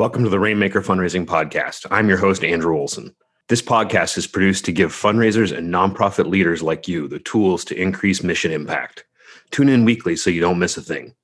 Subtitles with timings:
[0.00, 1.86] Welcome to the Rainmaker Fundraising Podcast.
[1.90, 3.14] I'm your host, Andrew Olsen.
[3.50, 7.78] This podcast is produced to give fundraisers and nonprofit leaders like you the tools to
[7.78, 9.04] increase mission impact.
[9.50, 11.14] Tune in weekly so you don't miss a thing.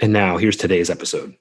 [0.00, 1.36] And now here's today's episode.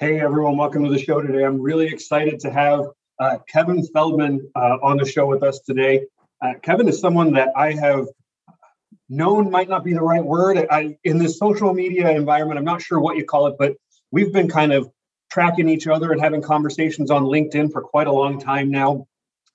[0.00, 1.44] Hey everyone, welcome to the show today.
[1.44, 2.86] I'm really excited to have
[3.18, 6.06] uh, Kevin Feldman uh, on the show with us today.
[6.40, 8.06] Uh, Kevin is someone that I have
[9.10, 12.58] known might not be the right word I, in this social media environment.
[12.58, 13.76] I'm not sure what you call it, but
[14.12, 14.90] we've been kind of
[15.32, 19.06] tracking each other and having conversations on LinkedIn for quite a long time now.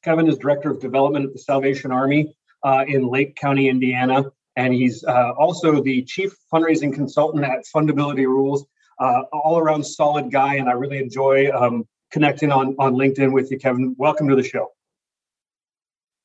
[0.04, 4.26] Kevin is Director of Development at the Salvation Army uh, in Lake County, Indiana.
[4.56, 8.66] And he's uh, also the Chief Fundraising Consultant at Fundability Rules.
[9.00, 13.52] Uh, all around solid guy, and I really enjoy um, connecting on, on LinkedIn with
[13.52, 13.94] you, Kevin.
[14.00, 14.72] Welcome to the show.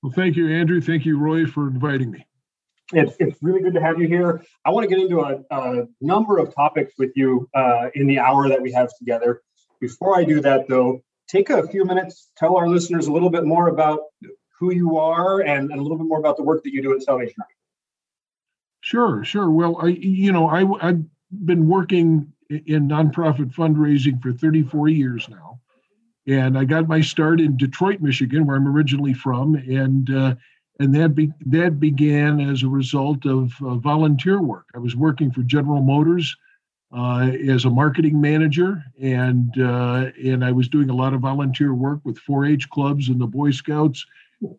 [0.02, 0.80] Well, thank you, Andrew.
[0.80, 2.26] Thank you, Roy, for inviting me.
[2.94, 4.42] It's, it's really good to have you here.
[4.64, 8.18] I want to get into a, a number of topics with you uh, in the
[8.18, 9.42] hour that we have together.
[9.82, 13.44] Before I do that, though, take a few minutes, tell our listeners a little bit
[13.44, 13.98] more about
[14.56, 16.94] who you are and, and a little bit more about the work that you do
[16.94, 17.54] at Salvation Army.
[18.80, 19.50] Sure, sure.
[19.50, 21.02] Well, I, you know, I, I've
[21.44, 25.58] been working in nonprofit fundraising for 34 years now.
[26.28, 29.56] And I got my start in Detroit, Michigan, where I'm originally from.
[29.56, 30.36] And uh,
[30.78, 34.66] and that be, that began as a result of uh, volunteer work.
[34.76, 36.36] I was working for General Motors
[36.94, 42.00] as a marketing manager, and uh, and I was doing a lot of volunteer work
[42.04, 44.04] with 4-H clubs and the Boy Scouts.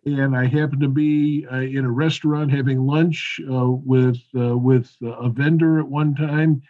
[0.06, 4.90] And I happened to be uh, in a restaurant having lunch uh, with uh, with
[5.02, 6.62] a vendor at one time,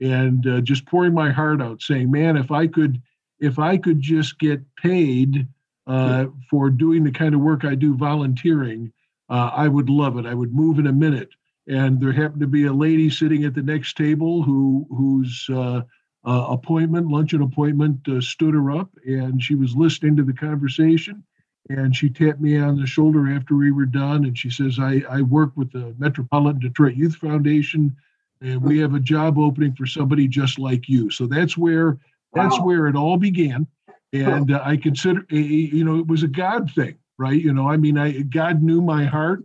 [0.00, 3.00] and just pouring my heart out, saying, "Man, if I could."
[3.40, 5.48] If I could just get paid
[5.86, 8.92] uh, for doing the kind of work I do volunteering,
[9.28, 10.24] uh, I would love it.
[10.24, 11.30] I would move in a minute.
[11.66, 15.82] And there happened to be a lady sitting at the next table who whose uh,
[16.24, 21.24] uh appointment, luncheon appointment, uh, stood her up, and she was listening to the conversation.
[21.70, 25.02] And she tapped me on the shoulder after we were done, and she says, "I,
[25.08, 27.96] I work with the Metropolitan Detroit Youth Foundation,
[28.42, 31.96] and we have a job opening for somebody just like you." So that's where
[32.34, 32.66] that's wow.
[32.66, 33.66] where it all began
[34.14, 37.40] and uh, I consider you know it was a God thing, right?
[37.40, 39.42] You know, I mean, I God knew my heart,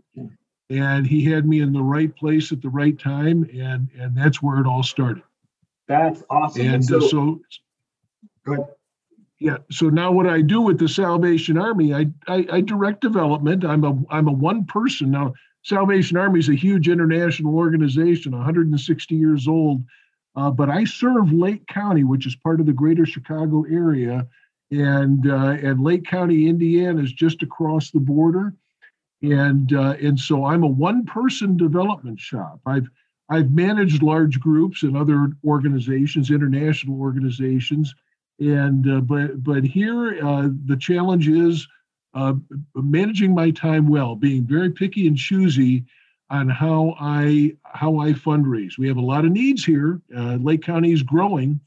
[0.69, 4.41] and He had me in the right place at the right time, and and that's
[4.41, 5.24] where it all started.
[5.88, 6.68] That's awesome.
[6.68, 7.41] And so, uh, so
[8.46, 8.66] good.
[9.40, 9.57] Yeah.
[9.72, 13.63] So now what I do with the Salvation Army, I, I, I direct development.
[13.63, 15.34] I'm a I'm a one person now.
[15.63, 19.84] Salvation Army is a huge international organization, 160 years old.
[20.36, 24.28] Uh, but I serve Lake County, which is part of the greater Chicago area,
[24.72, 28.53] and uh, and Lake County, Indiana, is just across the border,
[29.22, 32.59] and uh, and so I'm a one-person development shop.
[32.66, 32.90] I've
[33.30, 37.94] I've managed large groups and other organizations, international organizations,
[38.40, 41.68] and uh, but but here uh, the challenge is
[42.13, 42.34] uh,
[42.75, 45.86] managing my time well, being very picky and choosy
[46.30, 48.78] on how I how I fundraise.
[48.78, 50.01] We have a lot of needs here.
[50.16, 51.59] Uh, Lake County is growing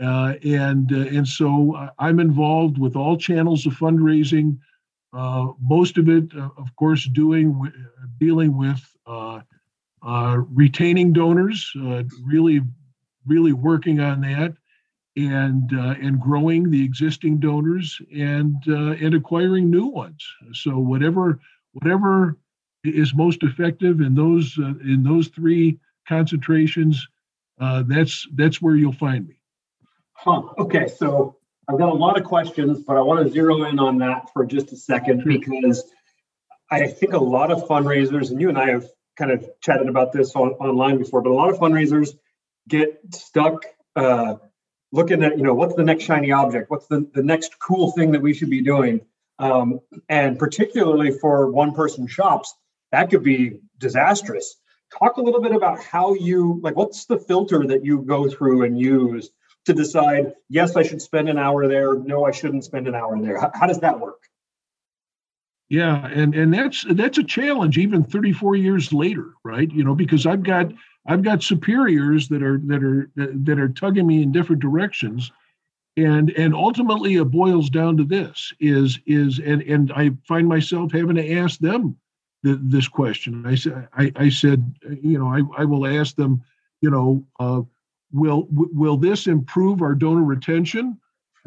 [0.00, 4.58] uh, and and so I'm involved with all channels of fundraising.
[5.12, 9.40] Uh, most of it, uh, of course, doing uh, dealing with uh,
[10.02, 11.72] uh, retaining donors,
[12.22, 12.60] really,
[13.26, 14.54] really working on that,
[15.16, 20.24] and and growing the existing donors and and acquiring new ones.
[20.52, 21.40] So whatever
[21.72, 22.36] whatever
[22.84, 27.08] is most effective in those in those three concentrations,
[27.58, 29.40] that's that's where you'll find me.
[30.12, 30.42] Huh.
[30.58, 30.86] Okay.
[30.86, 31.37] So
[31.70, 34.46] I've got a lot of questions, but I want to zero in on that for
[34.46, 35.84] just a second because
[36.70, 38.86] I think a lot of fundraisers, and you and I have
[39.18, 42.10] kind of chatted about this on, online before, but a lot of fundraisers
[42.68, 43.66] get stuck
[43.96, 44.36] uh,
[44.92, 46.70] looking at, you know, what's the next shiny object?
[46.70, 49.02] What's the, the next cool thing that we should be doing?
[49.38, 52.54] Um, and particularly for one person shops,
[52.92, 54.56] that could be disastrous.
[54.98, 58.64] Talk a little bit about how you, like, what's the filter that you go through
[58.64, 59.30] and use
[59.68, 61.94] to decide, yes, I should spend an hour there.
[61.94, 63.40] No, I shouldn't spend an hour there.
[63.40, 64.22] How, how does that work?
[65.68, 69.70] Yeah, and and that's that's a challenge even 34 years later, right?
[69.70, 70.72] You know, because I've got
[71.06, 75.30] I've got superiors that are that are that are tugging me in different directions,
[75.98, 80.92] and and ultimately it boils down to this is is and and i find myself
[80.92, 81.96] having to ask them
[82.42, 86.42] the, this question i said I, said you know I, I will ask them
[86.80, 87.62] you know uh,
[88.12, 90.98] will will this improve our donor retention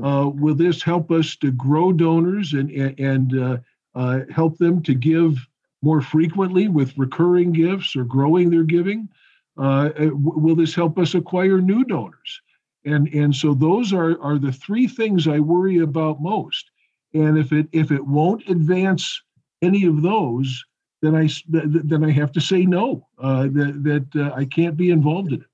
[0.03, 3.57] uh, will this help us to grow donors and and uh,
[3.95, 5.37] uh, help them to give
[5.81, 9.09] more frequently with recurring gifts or growing their giving
[9.57, 12.41] uh, uh, will this help us acquire new donors
[12.85, 16.71] and and so those are are the three things I worry about most.
[17.13, 19.21] And if it if it won't advance
[19.61, 20.63] any of those,
[21.01, 23.07] then I then I have to say no.
[23.19, 25.47] Uh, that that uh, I can't be involved in it.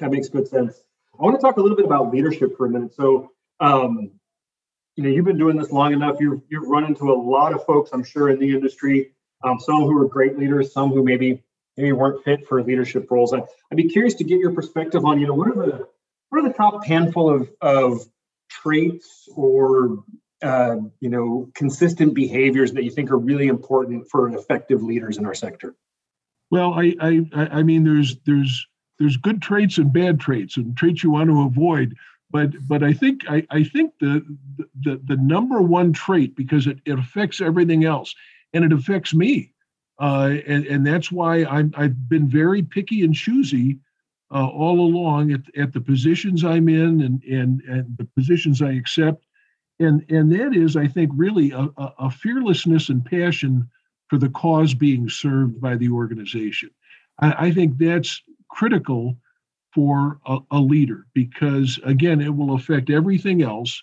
[0.00, 0.82] That makes good sense.
[1.18, 2.94] I want to talk a little bit about leadership for a minute.
[2.94, 3.30] So,
[3.60, 4.10] um,
[4.96, 6.16] you know, you've been doing this long enough.
[6.20, 9.12] You've you've run into a lot of folks, I'm sure, in the industry.
[9.44, 11.42] Um, some who are great leaders, some who maybe
[11.76, 13.32] maybe weren't fit for leadership roles.
[13.32, 13.38] I,
[13.70, 15.88] I'd be curious to get your perspective on, you know, what are the
[16.30, 18.06] what are the top handful of, of
[18.48, 20.04] traits or
[20.42, 25.26] uh, you know consistent behaviors that you think are really important for effective leaders in
[25.26, 25.74] our sector
[26.50, 28.66] well i i i mean there's there's
[29.00, 31.96] there's good traits and bad traits and traits you want to avoid
[32.30, 34.24] but but i think i, I think the,
[34.82, 38.14] the the number one trait because it, it affects everything else
[38.52, 39.52] and it affects me
[40.00, 43.78] uh, and, and that's why I'm, I've been very picky and choosy
[44.32, 48.72] uh, all along at, at the positions I'm in and, and, and the positions I
[48.72, 49.24] accept.
[49.78, 53.68] And, and that is, I think, really a, a fearlessness and passion
[54.08, 56.70] for the cause being served by the organization.
[57.18, 59.16] I, I think that's critical
[59.72, 63.82] for a, a, leader because, again, it will affect everything else.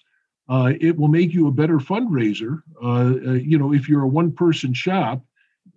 [0.50, 2.62] Uh, it will make you a better fundraiser.
[2.82, 5.24] Uh, uh, you know, if you're a one-person shop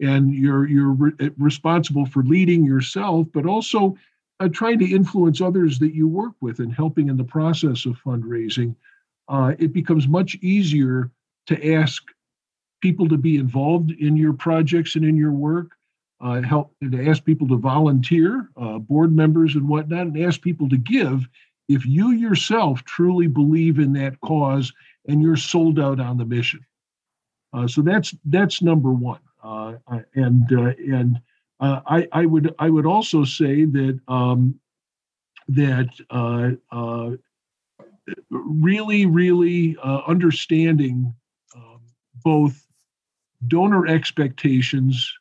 [0.01, 3.97] and you're you're re- responsible for leading yourself, but also
[4.41, 7.97] uh, trying to influence others that you work with and helping in the process of
[8.05, 8.75] fundraising,
[9.29, 11.11] uh, it becomes much easier
[11.47, 12.03] to ask
[12.81, 15.73] people to be involved in your projects and in your work,
[16.21, 20.69] uh, help to ask people to volunteer, uh, board members and whatnot, and ask people
[20.69, 21.29] to give
[21.69, 24.73] if you yourself truly believe in that cause
[25.07, 26.65] and you're sold out on the mission.
[27.53, 29.75] Uh, so that's that's number one, uh,
[30.15, 31.21] and and
[31.61, 34.59] uh, I, I, would I would also say that um,
[35.49, 37.17] that uh, uh,
[38.31, 41.13] really really uh, understanding
[41.57, 41.81] um,
[42.25, 42.67] both
[43.47, 45.20] donor expectations uh,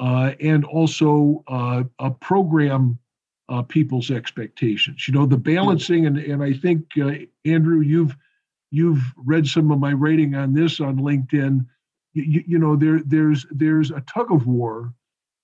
[0.00, 2.98] and also uh, a program
[3.68, 5.08] people's expectations.
[5.08, 6.84] You know the balancing and and I think
[7.44, 8.16] Andrew you've
[8.70, 11.66] you've read some of my writing on this on LinkedIn.
[12.12, 14.92] You, you know there there's there's a tug of war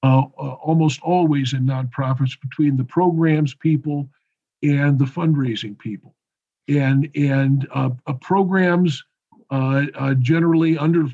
[0.05, 4.07] uh, uh, almost always in nonprofits between the programs people
[4.63, 6.15] and the fundraising people.
[6.69, 9.03] And and uh, uh programs
[9.55, 11.07] uh, uh, generally under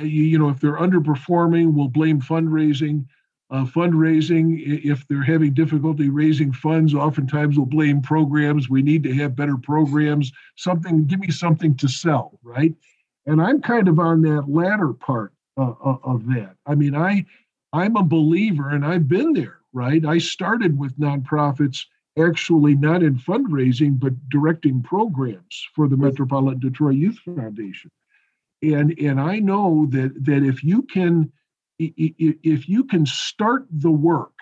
[0.00, 3.06] you know if they're underperforming, we'll blame fundraising.
[3.52, 8.68] fundraising, if they're having difficulty raising funds, oftentimes we'll blame programs.
[8.68, 10.32] We need to have better programs.
[10.56, 12.74] Something, give me something to sell, right?
[13.26, 16.56] And I'm kind of on that latter part of that.
[16.66, 17.24] I mean, I
[17.72, 20.04] I'm a believer and I've been there, right?
[20.04, 21.86] I started with nonprofits
[22.18, 27.90] actually not in fundraising, but directing programs for the Metropolitan Detroit Youth Foundation.
[28.62, 31.32] And, and I know that, that if you can
[31.78, 34.32] if you can start the work,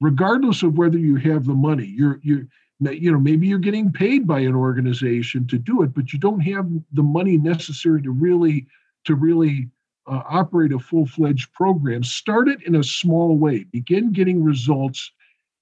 [0.00, 2.46] regardless of whether you have the money, you're you're
[2.80, 6.40] you know maybe you're getting paid by an organization to do it, but you don't
[6.40, 8.66] have the money necessary to really
[9.04, 9.68] to really
[10.06, 15.12] uh, operate a full-fledged program start it in a small way begin getting results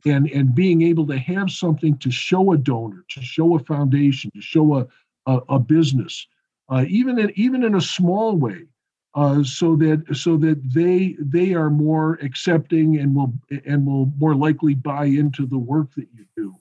[0.07, 4.31] and and being able to have something to show a donor to show a foundation
[4.35, 4.87] to show a
[5.27, 6.27] a, a business
[6.69, 8.67] uh, even in even in a small way
[9.15, 13.33] uh, so that so that they they are more accepting and will
[13.65, 16.55] and will more likely buy into the work that you do.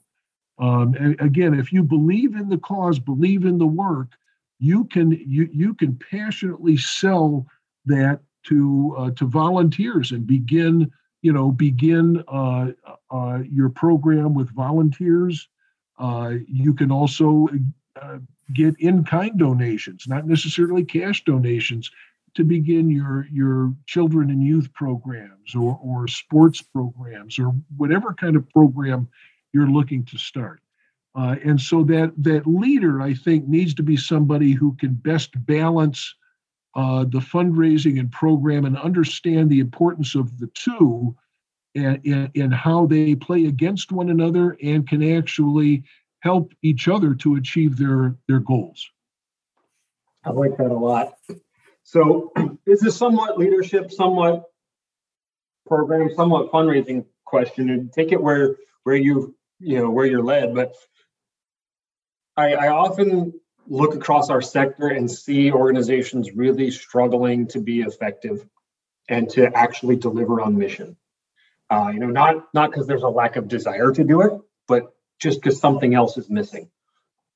[0.58, 4.12] Um, again if you believe in the cause believe in the work
[4.58, 7.46] you can you you can passionately sell
[7.84, 10.90] that to uh, to volunteers and begin
[11.26, 12.70] you know begin uh,
[13.10, 15.48] uh, your program with volunteers.
[15.98, 17.48] Uh, you can also
[18.00, 18.18] uh,
[18.54, 21.90] get in-kind donations, not necessarily cash donations,
[22.36, 28.36] to begin your your children and youth programs or or sports programs or whatever kind
[28.36, 29.08] of program
[29.52, 30.60] you're looking to start.
[31.16, 35.30] Uh, and so that that leader, I think, needs to be somebody who can best
[35.44, 36.14] balance
[36.76, 41.16] uh, the fundraising and program and understand the importance of the two
[41.74, 45.84] and, and, and, how they play against one another and can actually
[46.20, 48.90] help each other to achieve their their goals.
[50.22, 51.14] I like that a lot.
[51.82, 52.32] So,
[52.66, 54.44] this is somewhat leadership, somewhat
[55.66, 60.54] program, somewhat fundraising question, and take it where where you you know where you're led.
[60.54, 60.74] But
[62.36, 63.32] I, I often
[63.68, 68.46] look across our sector and see organizations really struggling to be effective
[69.08, 70.96] and to actually deliver on mission.
[71.68, 74.94] Uh, you know, not not because there's a lack of desire to do it, but
[75.18, 76.70] just because something else is missing.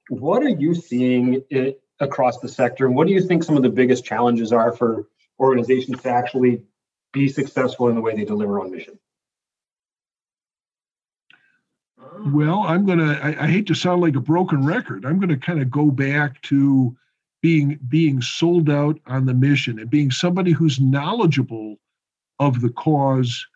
[0.08, 3.62] What are you seeing it, across the sector, and what do you think some of
[3.62, 5.06] the biggest challenges are for
[5.38, 6.62] organizations to actually
[7.12, 8.98] be successful in the way they deliver on mission?
[12.26, 13.18] Well, I'm gonna.
[13.22, 15.04] I, I hate to sound like a broken record.
[15.04, 16.96] I'm gonna kind of go back to
[17.42, 21.76] being being sold out on the mission and being somebody who's knowledgeable
[22.38, 23.46] of the cause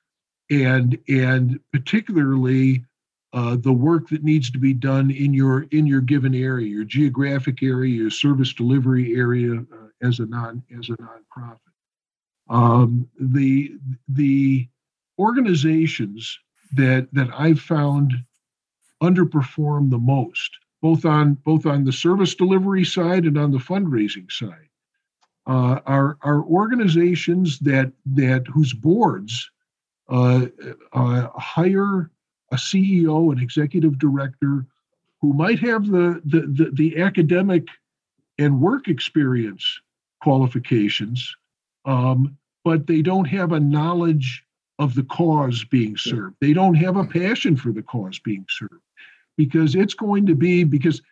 [0.50, 2.84] and and particularly
[3.32, 6.84] uh, the work that needs to be done in your in your given area, your
[6.84, 11.58] geographic area, your service delivery area uh, as a non as a nonprofit.
[12.48, 13.76] Um, the
[14.08, 14.68] the
[15.18, 16.38] organizations
[16.74, 18.14] that that I've found
[19.04, 20.50] underperform the most,
[20.82, 24.68] both on both on the service delivery side and on the fundraising side,
[25.46, 29.50] uh, are are organizations that that whose boards
[30.08, 30.46] uh,
[30.92, 32.10] uh, hire
[32.52, 34.66] a CEO, an executive director
[35.20, 37.66] who might have the, the, the, the academic
[38.38, 39.80] and work experience
[40.22, 41.34] qualifications,
[41.84, 44.43] um, but they don't have a knowledge
[44.78, 46.36] of the cause being served.
[46.40, 48.82] They don't have a passion for the cause being served.
[49.36, 51.02] Because it's going to be because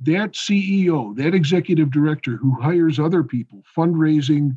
[0.00, 4.56] that CEO, that executive director who hires other people, fundraising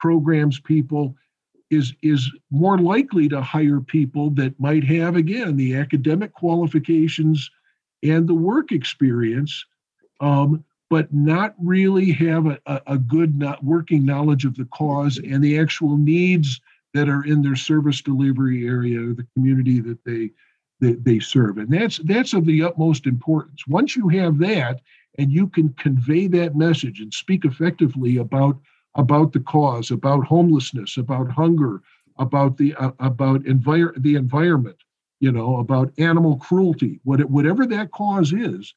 [0.00, 1.14] programs people,
[1.70, 7.50] is is more likely to hire people that might have again the academic qualifications
[8.02, 9.66] and the work experience
[10.20, 15.42] um, but not really have a, a good not working knowledge of the cause and
[15.44, 16.60] the actual needs
[16.94, 20.30] that are in their service delivery area or the community that they
[20.80, 21.58] that they serve.
[21.58, 23.66] And that's that's of the utmost importance.
[23.66, 24.80] Once you have that
[25.18, 28.58] and you can convey that message and speak effectively about
[28.94, 31.82] about the cause, about homelessness, about hunger,
[32.18, 34.78] about the uh, about envir- the environment,
[35.20, 38.74] you know, about animal cruelty, what, whatever that cause is,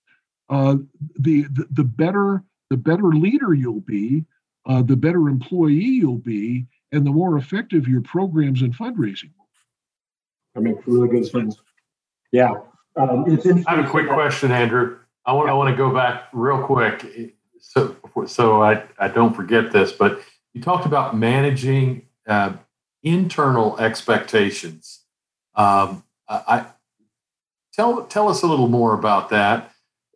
[0.50, 0.75] uh,
[1.20, 4.24] the, the, the better the better leader you'll be,
[4.65, 9.48] uh, the better employee you'll be, and the more effective your programs and fundraising will
[9.53, 10.57] be.
[10.57, 11.57] I mean, really good sense.
[12.31, 12.55] Yeah.
[12.95, 13.25] Um,
[13.67, 14.98] I have a quick question, Andrew.
[15.25, 17.95] I want I want to go back real quick so
[18.25, 20.21] so I, I don't forget this, but
[20.53, 22.53] you talked about managing uh,
[23.03, 25.01] internal expectations.
[25.55, 26.65] Um, I,
[27.74, 29.71] tell tell us a little more about that.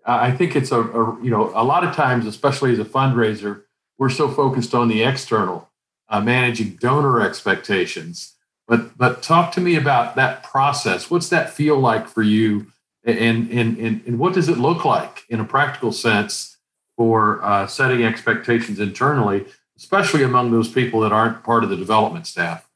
[0.06, 3.64] I think it's a, a, you know a lot of times, especially as a fundraiser,
[3.98, 5.70] we're so focused on the external,
[6.10, 8.34] uh, managing donor expectations.
[8.68, 11.10] But but talk to me about that process.
[11.12, 12.68] What's that feel like for you,
[13.04, 16.56] and and and, and what does it look like in a practical sense?
[16.96, 19.46] for uh, setting expectations internally,
[19.78, 22.68] especially among those people that aren't part of the development staff?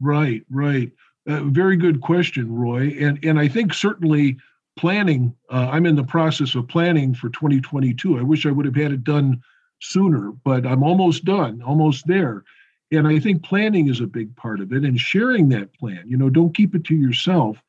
[0.00, 0.90] Right, right.
[1.28, 2.96] Uh, very good question, Roy.
[3.00, 4.36] And and I think certainly
[4.76, 5.34] planning.
[5.50, 8.18] Uh, I'm in the process of planning for 2022.
[8.18, 9.42] I wish I would have had it done
[9.80, 12.44] sooner, but I'm almost done, almost there.
[12.92, 16.04] And I think planning is a big part of it, and sharing that plan.
[16.06, 17.60] You know, don't keep it to yourself.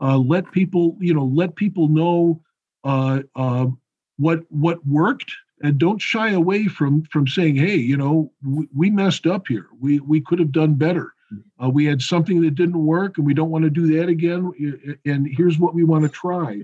[0.00, 2.40] Uh, let people, you know, let people know
[2.84, 3.66] uh, uh,
[4.18, 8.90] what what worked and don't shy away from from saying hey you know we, we
[8.90, 11.14] messed up here we we could have done better
[11.62, 14.52] uh, we had something that didn't work and we don't want to do that again
[15.06, 16.62] and here's what we want to try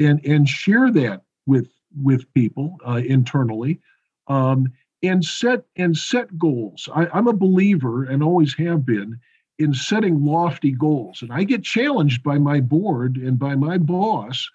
[0.00, 1.68] and and share that with
[2.02, 3.80] with people uh, internally
[4.30, 4.72] um,
[5.02, 9.18] and set and set goals I, i'm a believer and always have been
[9.58, 14.48] in setting lofty goals and i get challenged by my board and by my boss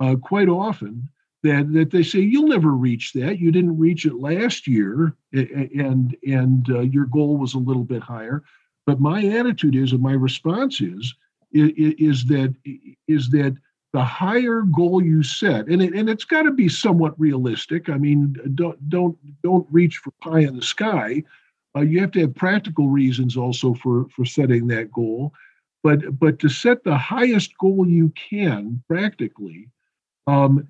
[0.00, 1.08] uh, quite often
[1.42, 3.38] that that they say you'll never reach that.
[3.38, 8.02] You didn't reach it last year, and and uh, your goal was a little bit
[8.02, 8.42] higher.
[8.86, 11.14] But my attitude is, and my response is,
[11.52, 12.54] is that
[13.06, 13.56] is that
[13.92, 17.88] the higher goal you set, and it, and it's got to be somewhat realistic.
[17.88, 21.22] I mean, don't don't don't reach for pie in the sky.
[21.76, 25.32] Uh, you have to have practical reasons also for for setting that goal.
[25.82, 29.68] But but to set the highest goal you can practically.
[30.26, 30.68] Um,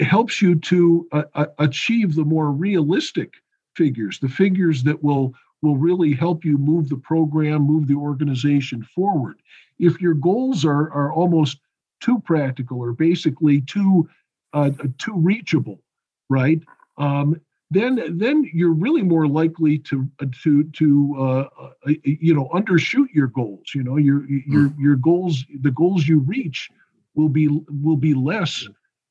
[0.00, 3.34] helps you to uh, uh, achieve the more realistic
[3.76, 8.82] figures, the figures that will will really help you move the program, move the organization
[8.82, 9.40] forward.
[9.78, 11.58] If your goals are are almost
[12.00, 14.08] too practical or basically too
[14.52, 15.80] uh, too reachable,
[16.28, 16.60] right?
[16.98, 17.40] Um,
[17.70, 23.06] then then you're really more likely to uh, to to uh, uh, you know undershoot
[23.12, 23.72] your goals.
[23.74, 24.78] You know your your mm.
[24.78, 26.68] your goals the goals you reach
[27.14, 27.48] will be
[27.82, 28.66] will be less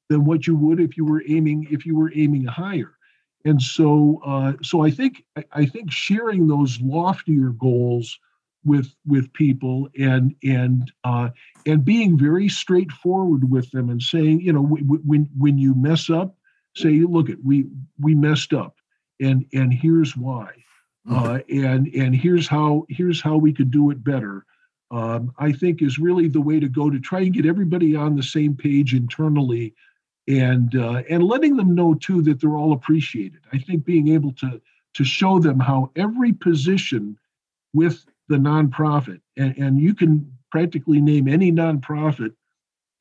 [0.09, 2.91] than what you would if you were aiming if you were aiming higher.
[3.45, 8.19] And so uh, so I think I think sharing those loftier goals
[8.65, 11.29] with with people and and uh,
[11.65, 16.35] and being very straightforward with them and saying you know when when you mess up
[16.75, 17.65] say, look, at we
[17.99, 18.77] we messed up,
[19.19, 20.51] and and here's why,
[21.07, 21.15] mm-hmm.
[21.15, 24.45] uh, and and here's how here's how we could do it better.
[24.91, 28.15] Um, I think is really the way to go to try and get everybody on
[28.15, 29.75] the same page internally,
[30.27, 33.41] and uh, and letting them know too that they're all appreciated.
[33.53, 34.61] I think being able to
[34.95, 37.17] to show them how every position
[37.73, 42.33] with the nonprofit, and, and you can practically name any nonprofit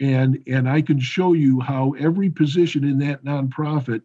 [0.00, 4.02] and and I can show you how every position in that nonprofit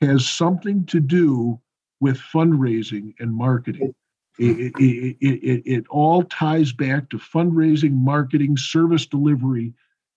[0.00, 1.60] has something to do
[2.00, 3.94] with fundraising and marketing.
[4.38, 9.74] It, it, it, it, all ties back to fundraising, marketing, service delivery.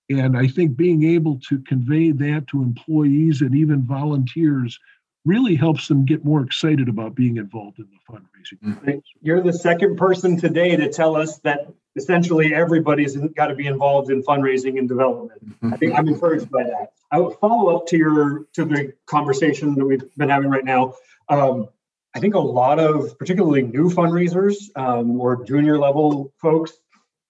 [0.09, 4.79] And I think being able to convey that to employees and even volunteers
[5.25, 8.75] really helps them get more excited about being involved in the fundraising.
[8.75, 8.97] Mm-hmm.
[9.21, 14.09] You're the second person today to tell us that essentially everybody's got to be involved
[14.09, 15.45] in fundraising and development.
[15.45, 15.73] Mm-hmm.
[15.73, 16.93] I think I'm encouraged by that.
[17.11, 20.95] I would follow up to your to the conversation that we've been having right now.
[21.29, 21.69] Um,
[22.15, 26.73] I think a lot of particularly new fundraisers um, or junior level folks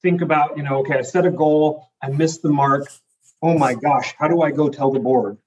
[0.01, 2.87] think about, you know, okay, I set a goal, I missed the mark.
[3.41, 5.37] Oh my gosh, how do I go tell the board?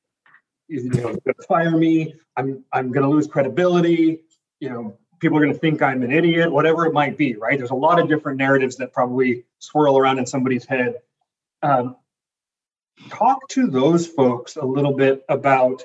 [0.68, 2.14] You know, going to fire me.
[2.36, 4.22] I'm I'm going to lose credibility.
[4.60, 7.58] You know, people are going to think I'm an idiot, whatever it might be, right?
[7.58, 10.96] There's a lot of different narratives that probably swirl around in somebody's head.
[11.62, 11.96] Um,
[13.10, 15.82] talk to those folks a little bit about,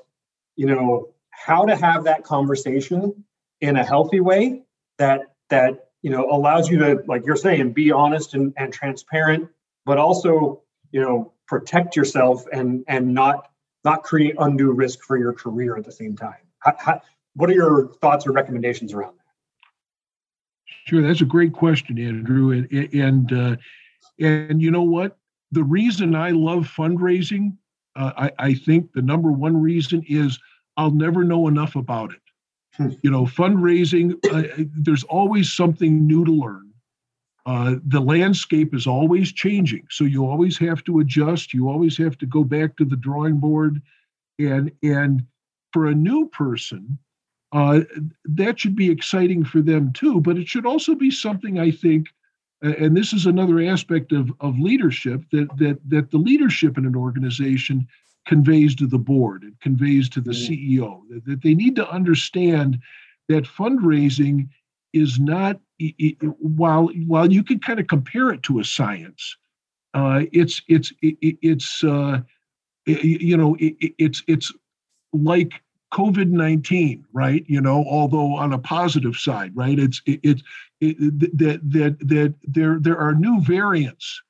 [0.55, 3.23] you know, how to have that conversation
[3.61, 4.63] in a healthy way
[4.97, 9.49] that that you know allows you to, like you're saying, be honest and, and transparent,
[9.85, 13.50] but also, you know, protect yourself and and not
[13.83, 16.41] not create undue risk for your career at the same time.
[16.59, 17.01] How, how,
[17.35, 19.21] what are your thoughts or recommendations around that?
[20.85, 22.51] Sure, that's a great question, Andrew.
[22.51, 23.55] And and uh,
[24.19, 25.17] and you know what?
[25.51, 27.57] The reason I love fundraising,
[27.95, 30.39] uh, I, I think the number one reason is
[30.77, 32.21] I'll never know enough about it.
[32.75, 32.89] Hmm.
[33.03, 34.15] You know, fundraising.
[34.31, 36.70] Uh, there's always something new to learn.
[37.45, 41.53] Uh, the landscape is always changing, so you always have to adjust.
[41.53, 43.81] You always have to go back to the drawing board,
[44.37, 45.25] and and
[45.73, 46.99] for a new person,
[47.51, 47.81] uh,
[48.25, 50.21] that should be exciting for them too.
[50.21, 52.09] But it should also be something I think,
[52.61, 56.95] and this is another aspect of, of leadership that that that the leadership in an
[56.95, 57.87] organization
[58.27, 60.29] conveys to the board it conveys to the.
[60.29, 62.79] CEO that, that they need to understand
[63.29, 64.47] that fundraising
[64.93, 69.37] is not it, while while you can kind of compare it to a science,
[69.93, 72.19] uh, it's it's it, it's uh,
[72.85, 74.51] you know it's it's
[75.13, 75.61] like
[75.93, 77.43] COVID nineteen, right?
[77.47, 79.77] You know, although on a positive side, right?
[79.77, 80.41] It's it's
[80.79, 84.21] it, it, that that that there there are new variants,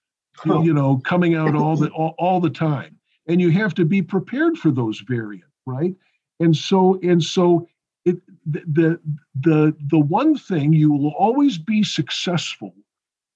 [0.47, 0.63] oh.
[0.63, 4.01] you know, coming out all the all, all the time, and you have to be
[4.01, 5.93] prepared for those variants, right?
[6.39, 7.67] And so and so
[8.45, 8.99] the
[9.39, 12.73] the the one thing you will always be successful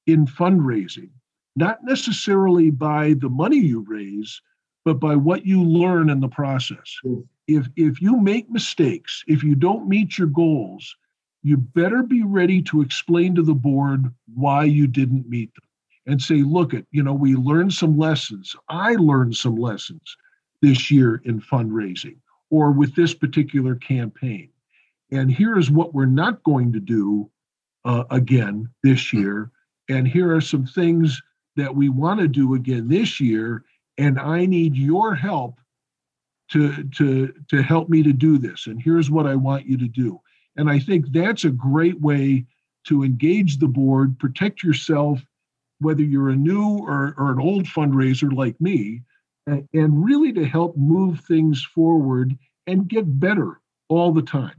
[0.08, 1.10] in fundraising,
[1.56, 4.42] not necessarily by the money you raise,
[4.84, 7.00] but by what you learn in the process.
[7.06, 10.96] Mm if if you make mistakes, if you don't meet your goals,
[11.44, 15.64] you better be ready to explain to the board why you didn't meet them
[16.08, 18.56] and say, look at, you know, we learned some lessons.
[18.70, 20.18] I learned some lessons
[20.62, 22.18] this year in fundraising
[22.50, 24.50] or with this particular campaign.
[25.12, 27.30] And here is what we're not going to do
[27.86, 29.52] uh, again this year.
[29.90, 31.22] And here are some things
[31.56, 33.64] that we want to do again this year.
[33.98, 35.60] And I need your help
[36.52, 39.88] to to to help me to do this and here's what i want you to
[39.88, 40.22] do
[40.58, 42.46] and i think that's a great way
[42.84, 45.26] to engage the board protect yourself
[45.80, 49.02] whether you're a new or, or an old fundraiser like me
[49.48, 52.38] and, and really to help move things forward
[52.68, 54.56] and get better all the time.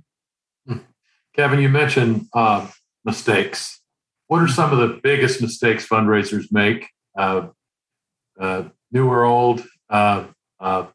[1.37, 2.66] Kevin you mentioned uh,
[3.05, 3.81] mistakes
[4.29, 7.49] what are some of the biggest mistakes fundraisers make uh,
[8.40, 10.27] uh, new or old uh,
[10.61, 10.87] uh,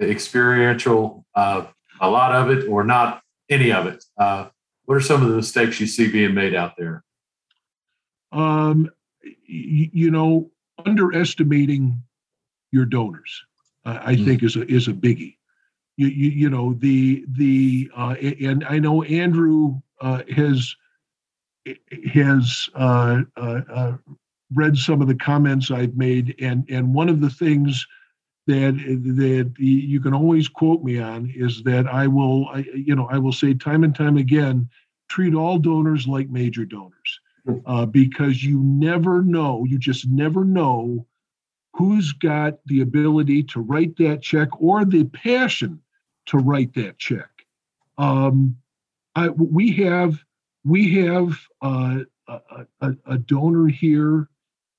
[0.00, 1.66] experiential, uh,
[2.00, 4.04] a lot of it, or not any of it?
[4.18, 4.48] Uh,
[4.84, 7.04] what are some of the mistakes you see being made out there?
[8.32, 8.90] Um,
[9.46, 10.50] you, know,
[10.84, 12.02] underestimating
[12.72, 13.44] your donors.
[13.84, 14.24] I mm.
[14.24, 15.35] think is a is a biggie.
[15.96, 20.76] You, you, you know the the uh, and I know Andrew uh, has
[22.12, 23.96] has uh, uh, uh,
[24.54, 27.86] read some of the comments I've made, and and one of the things
[28.46, 28.74] that
[29.16, 33.18] that you can always quote me on is that I will, I, you know, I
[33.18, 34.68] will say time and time again,
[35.08, 37.58] treat all donors like major donors, hmm.
[37.66, 41.06] uh, because you never know, you just never know
[41.74, 45.80] who's got the ability to write that check or the passion
[46.26, 47.30] to write that check.
[47.98, 48.56] Um,
[49.14, 50.22] I, we have
[50.64, 52.40] we have uh, a,
[52.80, 54.28] a, a donor here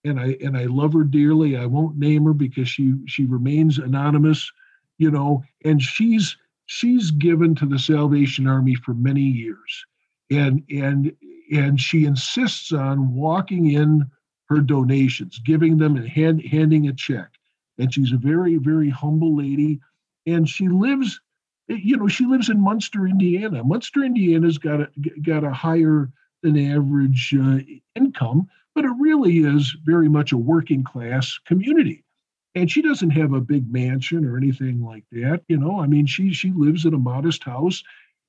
[0.04, 1.58] and I and I love her dearly.
[1.58, 4.52] I won't name her because she she remains anonymous,
[4.98, 9.86] you know, and she's she's given to the Salvation Army for many years.
[10.30, 11.14] And and
[11.52, 14.06] and she insists on walking in
[14.50, 17.30] her donations, giving them and hand, handing a check.
[17.78, 19.80] And she's a very, very humble lady.
[20.26, 21.20] And she lives,
[21.68, 23.64] you know, she lives in Munster, Indiana.
[23.64, 24.90] Munster, Indiana's got a
[25.22, 26.10] got a higher
[26.44, 27.60] than average uh,
[27.96, 32.04] income, but it really is very much a working class community.
[32.56, 35.42] And she doesn't have a big mansion or anything like that.
[35.48, 37.84] You know, I mean, she she lives in a modest house,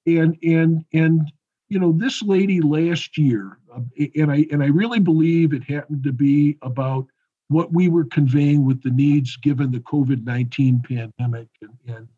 [0.07, 1.31] and and and
[1.69, 3.81] you know, this lady last year, uh,
[4.17, 7.07] and I and I really believe it happened to be about
[7.49, 12.09] what we were conveying with the needs given the COVID nineteen pandemic and, and, and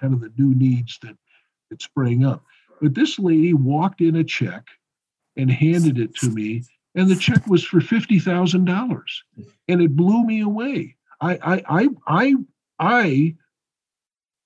[0.00, 1.16] kind of the new needs that
[1.70, 2.44] that sprang up.
[2.80, 4.66] But this lady walked in a check
[5.36, 9.24] and handed it to me and the check was for fifty thousand dollars,
[9.68, 10.96] and it blew me away.
[11.20, 12.34] I, I, I, I,
[12.78, 13.36] I,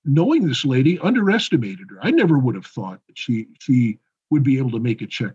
[0.05, 1.99] knowing this lady, underestimated her.
[2.03, 3.99] I never would have thought that she she
[4.31, 5.33] would be able to make a check,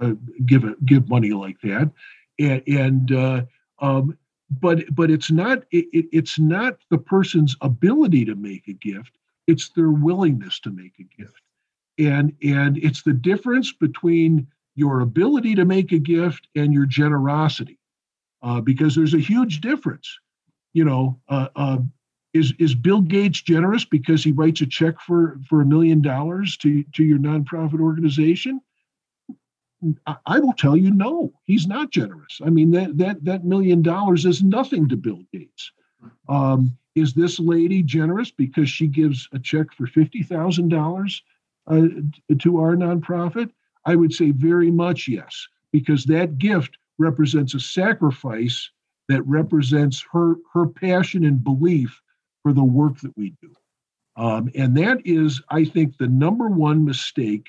[0.00, 0.12] uh,
[0.46, 1.90] give a, give money like that,
[2.38, 3.42] and and uh,
[3.80, 4.16] um,
[4.60, 9.68] but but it's not it, it's not the person's ability to make a gift; it's
[9.70, 11.40] their willingness to make a gift,
[11.98, 17.78] and and it's the difference between your ability to make a gift and your generosity,
[18.42, 20.18] uh, because there's a huge difference.
[20.72, 21.78] You know, uh, uh,
[22.32, 26.56] is is Bill Gates generous because he writes a check for for a million dollars
[26.58, 28.60] to to your nonprofit organization?
[30.06, 32.40] I, will tell you, no, he's not generous.
[32.42, 35.70] I mean, that that that million dollars is nothing to Bill Gates.
[36.28, 41.22] Um, is this lady generous because she gives a check for fifty thousand uh, dollars
[41.68, 43.50] to our nonprofit?
[43.86, 48.70] I would say very much yes, because that gift represents a sacrifice
[49.08, 52.00] that represents her her passion and belief
[52.42, 53.52] for the work that we do.
[54.16, 57.48] Um, and that is, I think, the number one mistake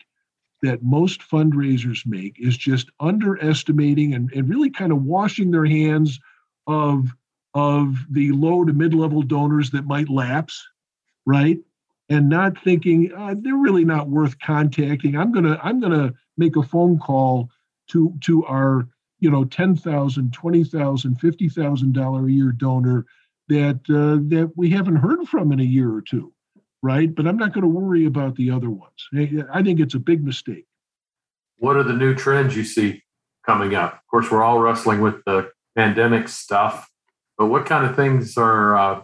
[0.64, 6.20] that most fundraisers make is just underestimating and, and really kind of washing their hands
[6.66, 7.14] of
[7.56, 10.64] of the low to mid-level donors that might lapse,
[11.26, 11.58] right?
[12.10, 15.16] And not thinking uh, they're really not worth contacting.
[15.16, 17.50] I'm gonna I'm gonna make a phone call
[17.88, 18.88] to to our
[19.20, 23.06] you know ten thousand, twenty thousand, fifty thousand dollar a year donor
[23.48, 26.32] that uh, that we haven't heard from in a year or two,
[26.84, 27.14] right?
[27.14, 29.08] But I'm not going to worry about the other ones.
[29.52, 30.66] I think it's a big mistake.
[31.58, 33.04] What are the new trends you see
[33.46, 33.94] coming up?
[33.94, 36.90] Of course, we're all wrestling with the pandemic stuff,
[37.38, 39.02] but what kind of things are uh,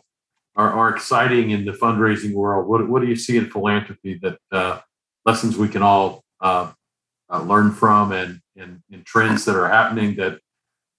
[0.56, 2.68] are, are exciting in the fundraising world?
[2.68, 4.80] What what do you see in philanthropy that uh,
[5.26, 6.72] lessons we can all uh,
[7.30, 10.40] uh, learn from and, and, and trends that are happening that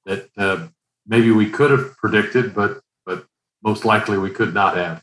[0.07, 0.66] that uh,
[1.07, 3.27] maybe we could have predicted, but but
[3.62, 5.03] most likely we could not have.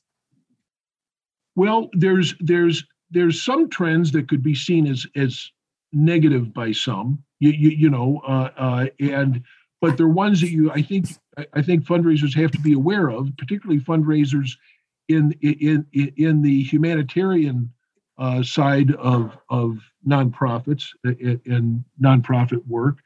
[1.55, 5.51] Well, there's there's there's some trends that could be seen as as
[5.91, 9.43] negative by some, you you, you know, uh, and
[9.81, 11.07] but they're ones that you I think
[11.53, 14.57] I think fundraisers have to be aware of, particularly fundraisers
[15.07, 17.71] in in in the humanitarian
[18.17, 22.97] uh, side of of nonprofits and nonprofit work.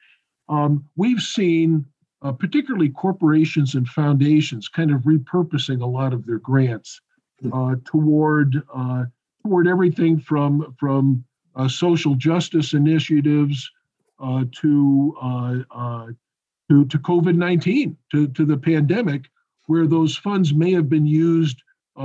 [0.49, 1.85] Um, we've seen,
[2.21, 7.01] uh, particularly corporations and foundations, kind of repurposing a lot of their grants
[7.51, 9.05] uh, toward uh,
[9.45, 11.23] toward everything from from
[11.55, 13.69] uh, social justice initiatives
[14.19, 15.15] uh, to
[16.73, 19.29] to to COVID nineteen to to the pandemic,
[19.67, 21.61] where those funds may have been used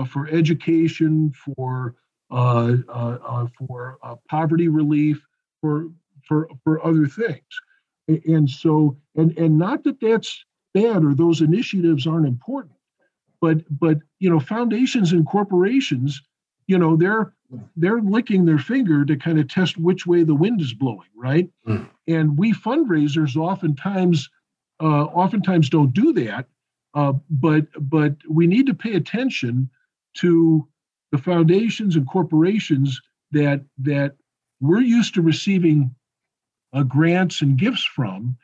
[0.06, 1.94] for education for
[2.30, 5.26] uh, uh, uh, for poverty relief,
[5.60, 5.88] for
[6.26, 7.42] for for other things.
[8.26, 12.76] And so, and and not that that's bad or those initiatives aren't important,
[13.40, 16.22] but but you know, foundations and corporations,
[16.66, 17.32] you know, they're
[17.76, 21.48] they're licking their finger to kind of test which way the wind is blowing, right?
[21.66, 21.88] Mm.
[22.06, 24.28] And we fundraisers oftentimes
[24.80, 26.46] uh, oftentimes don't do that
[26.94, 29.70] Uh, but but we need to pay attention
[30.14, 30.68] to
[31.12, 33.00] the foundations and corporations
[33.32, 34.16] that that
[34.60, 35.94] we're used to receiving
[36.74, 38.36] uh, grants and gifts from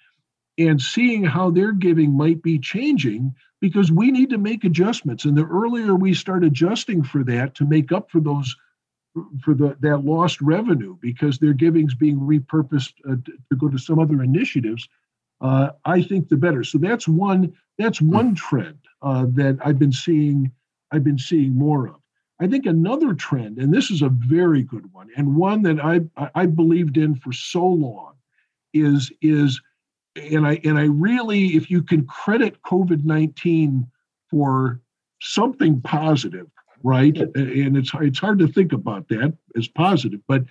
[0.59, 5.25] and seeing how their giving might be changing because we need to make adjustments.
[5.27, 8.57] And the earlier we start adjusting for that to make up for those
[9.42, 13.79] for the that lost revenue because their giving's being repurposed uh, to, to go to
[13.79, 14.88] some other initiatives
[15.44, 16.64] uh, i think the better.
[16.64, 20.50] So that's one that's one trend uh, that i've been seeing
[20.92, 21.96] i've been seeing more of.
[22.40, 26.00] I think another trend and this is a very good one and one that i
[26.35, 28.14] i believed in for so long
[28.72, 29.61] is is
[30.16, 33.87] and I and I really, if you can credit COVID nineteen
[34.30, 34.80] for
[35.20, 36.48] something positive,
[36.83, 37.16] right?
[37.16, 40.44] And it's it's hard to think about that as positive, but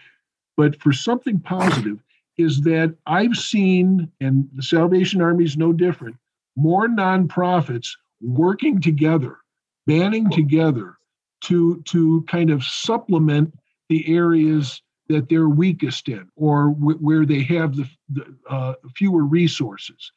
[0.57, 1.99] but for something positive
[2.37, 6.15] is that I've seen, and the Salvation Army is no different,
[6.55, 7.89] more nonprofits
[8.21, 9.37] working together,
[9.85, 10.97] banding together
[11.45, 13.53] to to kind of supplement
[13.89, 19.25] the areas that they're weakest in or w- where they have the, the uh, fewer
[19.25, 20.11] resources.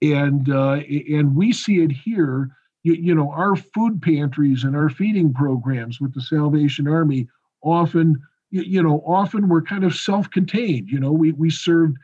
[0.00, 2.50] And uh, and we see it here
[2.84, 7.28] you, you, know our food pantries and our feeding programs with the salvation army
[7.62, 8.16] often
[8.50, 11.96] you, you know often we're kind of self-contained you know we we served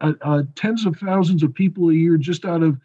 [0.00, 2.78] uh, uh, tens of thousands of people a year just out of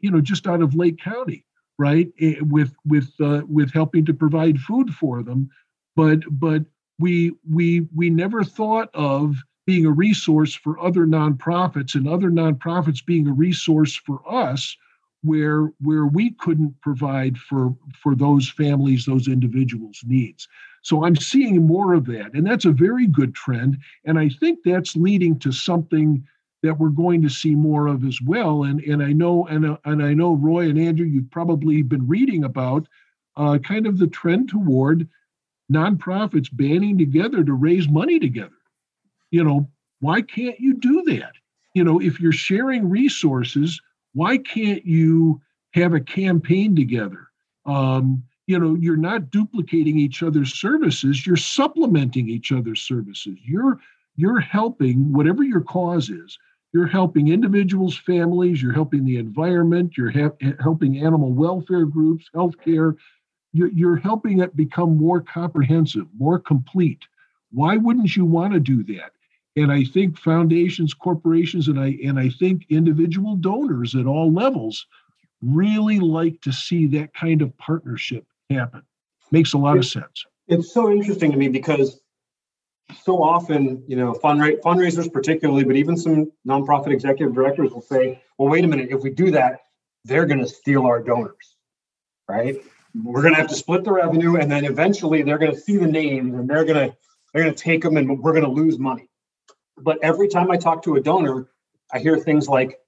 [0.00, 1.44] you know just out of lake county
[1.78, 5.48] right eh, with with uh, with helping to provide food for them.
[5.94, 6.64] But but
[6.98, 13.04] we we we never thought of being a resource for other nonprofits and other nonprofits
[13.04, 14.76] being a resource for us
[15.26, 20.48] where where we couldn't provide for for those families those individuals needs
[20.82, 24.58] so i'm seeing more of that and that's a very good trend and i think
[24.64, 26.24] that's leading to something
[26.62, 30.02] that we're going to see more of as well and and i know and, and
[30.02, 32.86] i know roy and andrew you've probably been reading about
[33.36, 35.08] uh, kind of the trend toward
[35.72, 38.50] nonprofits banding together to raise money together.
[39.30, 39.68] You know,
[40.00, 41.32] why can't you do that?
[41.74, 43.80] You know, if you're sharing resources,
[44.16, 45.42] why can't you
[45.74, 47.28] have a campaign together?
[47.66, 53.36] Um, you know, you're not duplicating each other's services, you're supplementing each other's services.
[53.44, 53.78] You're
[54.16, 56.38] you're helping whatever your cause is.
[56.72, 62.96] You're helping individuals, families, you're helping the environment, you're ha- helping animal welfare groups, healthcare,
[63.52, 67.02] you're helping it become more comprehensive, more complete.
[67.50, 69.12] Why wouldn't you want to do that?
[69.56, 74.86] And I think foundations, corporations, and I and I think individual donors at all levels
[75.40, 78.82] really like to see that kind of partnership happen.
[79.30, 80.26] Makes a lot of sense.
[80.46, 82.00] It's so interesting to me because
[83.02, 88.22] so often, you know, fundra- fundraisers particularly, but even some nonprofit executive directors will say,
[88.38, 88.90] "Well, wait a minute.
[88.90, 89.60] If we do that,
[90.04, 91.56] they're going to steal our donors,
[92.28, 92.56] right?"
[93.04, 95.76] we're going to have to split the revenue and then eventually they're going to see
[95.76, 96.96] the names and they're going to
[97.32, 99.08] they're going to take them and we're going to lose money
[99.78, 101.48] but every time i talk to a donor
[101.92, 102.80] i hear things like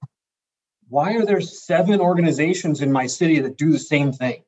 [0.87, 4.43] why are there seven organizations in my city that do the same thing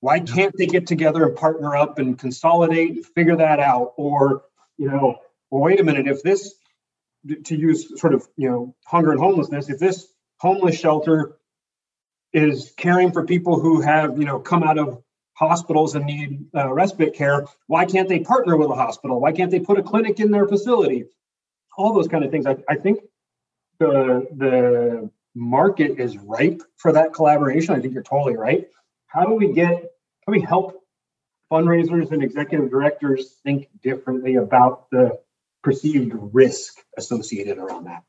[0.00, 4.42] why can't they get together and partner up and consolidate and figure that out or
[4.76, 5.16] you know
[5.50, 6.54] well wait a minute if this
[7.44, 11.36] to use sort of you know hunger and homelessness if this homeless shelter
[12.32, 16.70] is caring for people who have, you know, come out of hospitals and need uh,
[16.70, 17.46] respite care.
[17.66, 19.20] Why can't they partner with a hospital?
[19.20, 21.04] Why can't they put a clinic in their facility?
[21.76, 22.46] All those kind of things.
[22.46, 23.00] I, I think
[23.78, 27.74] the the market is ripe for that collaboration.
[27.74, 28.66] I think you're totally right.
[29.06, 29.70] How do we get?
[29.72, 30.82] How do we help
[31.52, 35.18] fundraisers and executive directors think differently about the
[35.62, 38.02] perceived risk associated around that?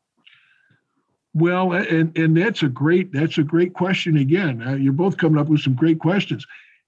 [1.34, 4.64] Well, and and that's a great that's a great question again.
[4.66, 6.48] Uh, you're both coming up with some great questions,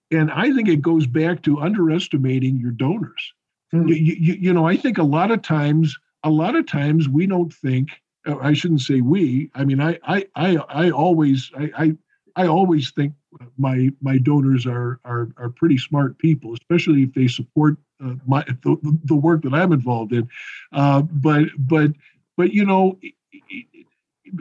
[0.10, 3.34] and I think it goes back to underestimating your donors.
[3.72, 3.88] Hmm.
[3.88, 7.26] You, you, you know, I think a lot of times, a lot of times we
[7.26, 7.90] don't think.
[8.28, 9.50] Uh, I shouldn't say we.
[9.56, 11.98] I mean, I I I, I always I, I
[12.36, 13.14] I always think
[13.58, 18.44] my my donors are are are pretty smart people, especially if they support uh, my
[18.64, 20.28] the, the work that I'm involved in.
[20.72, 21.92] Uh, but but
[22.38, 23.00] but you know,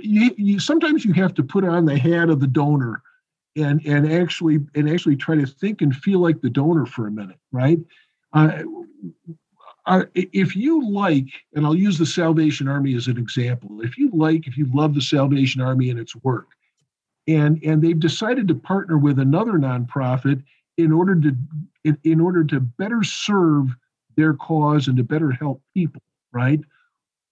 [0.01, 3.03] you, you, sometimes you have to put on the hat of the donor
[3.57, 7.11] and and actually and actually try to think and feel like the donor for a
[7.11, 7.79] minute right
[8.33, 8.63] uh,
[10.15, 14.47] if you like and i'll use the salvation army as an example if you like
[14.47, 16.49] if you love the salvation army and its work
[17.27, 20.43] and and they've decided to partner with another nonprofit
[20.77, 21.35] in order to
[21.85, 23.75] in, in order to better serve
[24.17, 26.61] their cause and to better help people right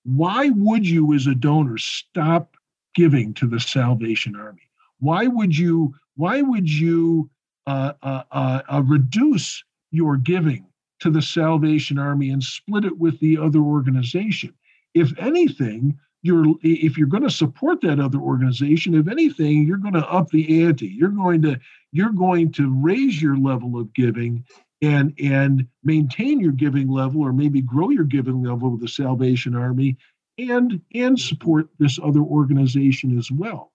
[0.07, 2.57] why would you, as a donor, stop
[2.95, 4.63] giving to the Salvation Army?
[5.01, 7.29] Why would you why would you
[7.67, 10.65] uh, uh, uh, uh, reduce your giving
[11.01, 14.55] to the Salvation Army and split it with the other organization?
[14.95, 19.95] If anything, you're if you're going to support that other organization, if anything, you're going
[19.95, 20.87] to up the ante.
[20.87, 21.59] You're going to
[21.93, 24.45] you're going to raise your level of giving
[24.83, 29.55] and and maintain your giving level or maybe grow your giving level with the Salvation
[29.55, 29.97] Army
[30.39, 33.73] and and support this other organization as well.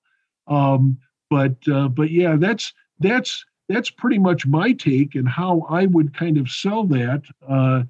[0.47, 0.97] Um,
[1.29, 6.15] but uh, but yeah, that's that's that's pretty much my take and how I would
[6.15, 7.83] kind of sell that uh,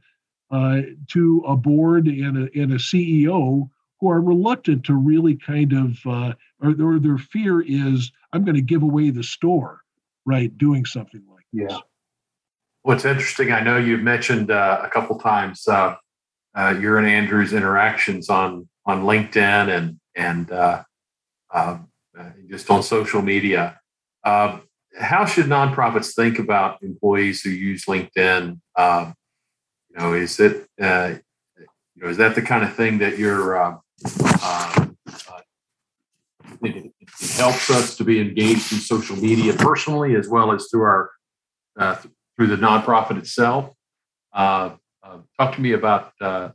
[0.52, 5.74] uh, to a board and a, and a CEO who are reluctant to really kind
[5.74, 9.82] of uh, or, or their fear is I'm going to give away the store,
[10.26, 10.56] right?
[10.58, 11.68] Doing something like yeah.
[11.68, 11.80] this.
[12.84, 15.96] What's interesting, I know you've mentioned uh, a couple times uh,
[16.56, 20.50] uh, your and Andrew's interactions on on LinkedIn and and
[22.50, 23.80] just on social media.
[24.24, 24.64] Um,
[25.00, 28.60] how should nonprofits think about employees who use LinkedIn?
[28.76, 29.14] Um,
[29.90, 31.16] you know, is it uh,
[31.58, 33.82] you know is that the kind of thing that you're um,
[36.64, 40.84] it, it helps us to be engaged in social media personally as well as through
[40.84, 41.12] our
[41.80, 41.96] uh,
[42.36, 43.72] through the nonprofit itself.
[44.34, 46.50] Uh, uh, talk to me about uh,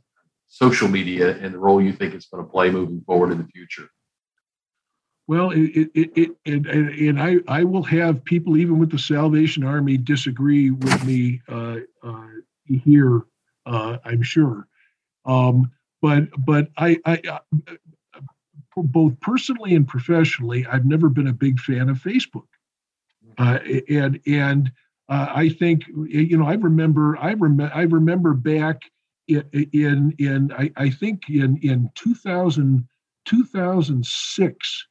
[0.47, 3.47] social media and the role you think it's going to play moving forward in the
[3.47, 3.89] future.
[5.27, 9.63] Well, it, it, it, and, and I, I will have people, even with the Salvation
[9.65, 12.27] Army, disagree with me uh, uh,
[12.65, 13.23] here,
[13.65, 14.67] uh, I'm sure.
[15.25, 15.69] Um,
[16.01, 17.39] but but I, I uh,
[18.77, 22.47] both personally and professionally, I've never been a big fan of Facebook.
[23.37, 23.59] Uh,
[23.89, 24.71] and and
[25.09, 28.81] uh, I think you know I remember I remember I remember back
[29.27, 32.87] in in, in I, I, think in in 2000
[33.25, 34.86] 2006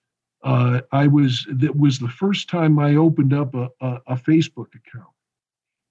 [0.47, 4.69] uh, I was that was the first time I opened up a, a, a Facebook
[4.75, 5.13] account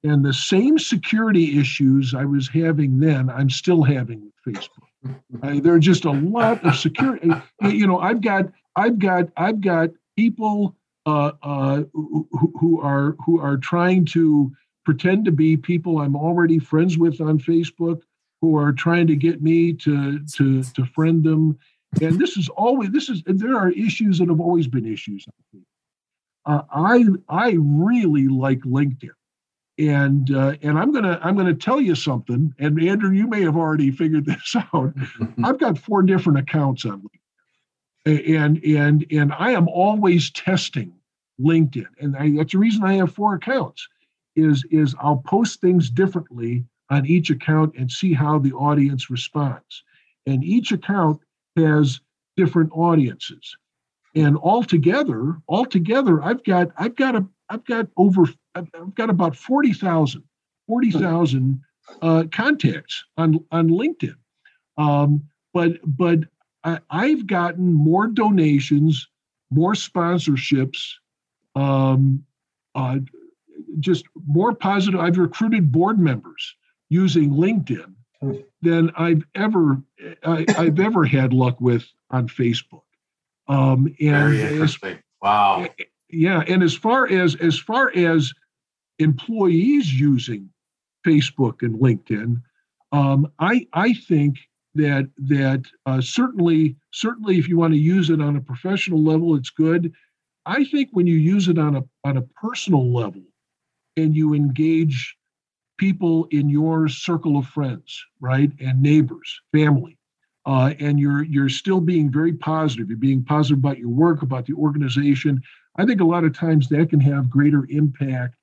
[0.04, 5.14] and the same security issues I was having then I'm still having with Facebook.
[5.44, 7.30] Uh, there are just a lot of security.
[7.62, 12.28] You know, I've got I've got I've got people uh, uh, who,
[12.60, 14.52] who, are who are trying to
[14.84, 18.02] pretend to be people I'm already friends with on Facebook,
[18.42, 21.58] who are trying to get me to to to friend them.
[22.02, 25.26] And this is always this is there are issues that have always been issues.
[26.46, 29.10] Uh, I I really like LinkedIn,
[29.80, 32.54] and uh, and I'm gonna I'm gonna tell you something.
[32.60, 34.94] And Andrew, you may have already figured this out.
[35.44, 37.20] I've got four different accounts on LinkedIn
[38.06, 40.94] and and and I am always testing
[41.42, 43.88] LinkedIn, and I, that's the reason I have four accounts.
[44.36, 49.84] Is is I'll post things differently on each account and see how the audience responds,
[50.28, 51.20] and each account
[51.56, 52.00] has
[52.38, 53.58] different audiences,
[54.16, 60.24] and altogether, altogether, I've got I've got a I've got over I've got about 40,000
[60.68, 61.62] 40,000
[62.02, 64.16] uh, contacts on on LinkedIn.
[64.78, 66.20] Um, but but
[66.64, 69.08] I, have gotten more donations,
[69.52, 70.94] more sponsorships,
[71.56, 72.24] um,
[72.74, 72.98] uh,
[73.80, 75.00] just more positive.
[75.00, 76.56] I've recruited board members
[76.90, 77.94] using LinkedIn
[78.62, 79.82] than I've ever
[80.24, 82.84] I, have ever had luck with on Facebook.
[83.48, 84.94] Um, and Very interesting.
[84.94, 85.68] As, wow.
[86.10, 88.32] Yeah, and as far as as far as
[89.00, 90.50] employees using
[91.06, 92.42] Facebook and LinkedIn,
[92.92, 94.38] um, I I think
[94.76, 99.36] that that uh, certainly certainly if you want to use it on a professional level,
[99.36, 99.94] it's good.
[100.46, 103.24] I think when you use it on a on a personal level,
[103.98, 105.18] and you engage
[105.78, 109.98] people in your circle of friends, right, and neighbors, family,
[110.46, 112.90] uh, and you're you're still being very positive.
[112.90, 115.42] You're being positive about your work, about the organization.
[115.78, 118.36] I think a lot of times that can have greater impact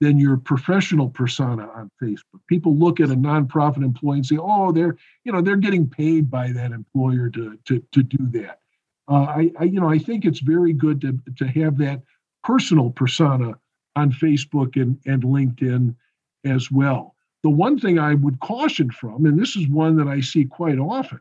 [0.00, 2.40] than your professional persona on Facebook.
[2.48, 6.30] People look at a nonprofit employee and say, "Oh, they're you know they're getting paid
[6.30, 8.60] by that employer to to to do that."
[9.08, 12.02] Uh, I, I you know I think it's very good to to have that
[12.42, 13.54] personal persona
[13.96, 15.94] on Facebook and and LinkedIn
[16.44, 17.14] as well.
[17.42, 20.78] The one thing I would caution from, and this is one that I see quite
[20.78, 21.20] often,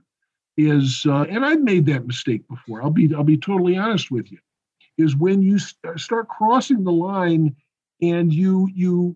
[0.57, 2.81] is uh, and I've made that mistake before.
[2.81, 4.39] I'll be I'll be totally honest with you,
[4.97, 7.55] is when you st- start crossing the line
[8.01, 9.15] and you you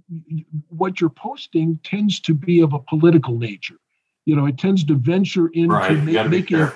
[0.69, 3.77] what you're posting tends to be of a political nature
[4.25, 5.97] you know it tends to venture into right.
[6.03, 6.67] ma- making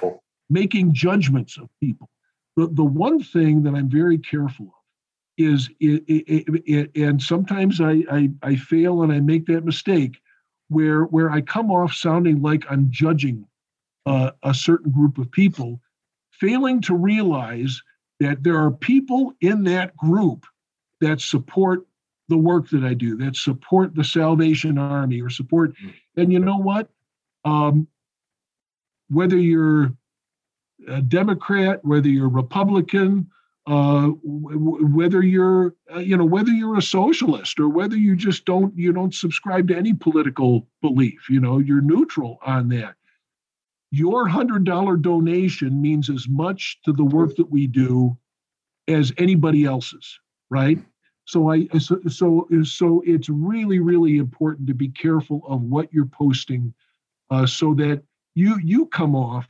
[0.50, 2.10] making judgments of people
[2.56, 4.77] the, the one thing that i'm very careful of
[5.38, 10.20] is it, it, it, and sometimes I, I i fail and i make that mistake
[10.70, 13.46] where where i come off sounding like i'm judging
[14.06, 15.80] uh, a certain group of people
[16.32, 17.82] failing to realize
[18.20, 20.46] that there are people in that group
[21.02, 21.86] that support
[22.30, 25.74] the work that I do, that support the Salvation Army or support.
[25.78, 25.94] Mm.
[26.18, 26.90] And you know what?
[27.46, 27.88] Um,
[29.10, 29.94] whether you're
[30.88, 33.30] a Democrat, whether you're Republican,
[33.68, 38.46] uh, w- whether you're uh, you know whether you're a socialist or whether you just
[38.46, 42.96] don't you don't subscribe to any political belief you know you're neutral on that.
[43.92, 48.18] Your hundred dollar donation means as much to the work that we do
[48.88, 50.80] as anybody else's right?
[51.26, 56.06] So i so so, so it's really really important to be careful of what you're
[56.06, 56.74] posting
[57.30, 58.04] uh, so that
[58.36, 59.48] you you come off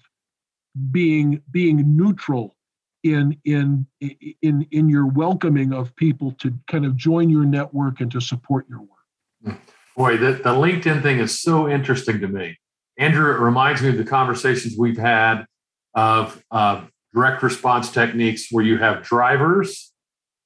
[0.92, 2.57] being being neutral
[3.14, 3.88] in in
[4.42, 8.66] in in your welcoming of people to kind of join your network and to support
[8.70, 9.58] your work.
[9.96, 12.58] Boy, the, the LinkedIn thing is so interesting to me.
[12.98, 15.46] Andrew, it reminds me of the conversations we've had
[15.96, 19.92] of uh, direct response techniques where you have drivers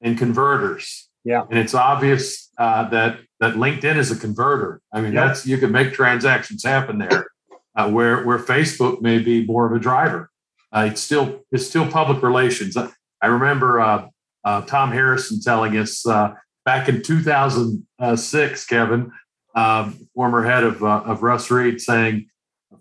[0.01, 1.09] and converters.
[1.24, 4.82] Yeah, and it's obvious uh, that that LinkedIn is a converter.
[4.91, 7.28] I mean, that's you can make transactions happen there,
[7.76, 10.30] uh, where where Facebook may be more of a driver.
[10.74, 12.78] Uh, it's still it's still public relations.
[12.78, 14.07] I remember uh,
[14.43, 16.34] uh, Tom Harrison telling us uh,
[16.65, 19.11] back in 2006, Kevin,
[19.55, 22.28] um, former head of uh, of Russ Reid, saying